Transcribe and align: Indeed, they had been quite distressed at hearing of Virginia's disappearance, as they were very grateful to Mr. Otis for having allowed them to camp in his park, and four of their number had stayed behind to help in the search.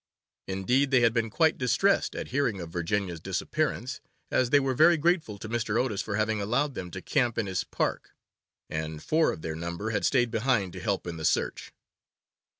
Indeed, 0.47 0.89
they 0.89 1.01
had 1.01 1.13
been 1.13 1.29
quite 1.29 1.59
distressed 1.59 2.15
at 2.15 2.29
hearing 2.29 2.59
of 2.59 2.71
Virginia's 2.71 3.19
disappearance, 3.19 4.01
as 4.31 4.49
they 4.49 4.59
were 4.59 4.73
very 4.73 4.97
grateful 4.97 5.37
to 5.37 5.47
Mr. 5.47 5.79
Otis 5.79 6.01
for 6.01 6.15
having 6.15 6.41
allowed 6.41 6.73
them 6.73 6.89
to 6.89 7.03
camp 7.03 7.37
in 7.37 7.45
his 7.45 7.63
park, 7.63 8.15
and 8.67 9.03
four 9.03 9.31
of 9.31 9.43
their 9.43 9.55
number 9.55 9.91
had 9.91 10.03
stayed 10.03 10.31
behind 10.31 10.73
to 10.73 10.79
help 10.79 11.05
in 11.05 11.17
the 11.17 11.23
search. 11.25 11.71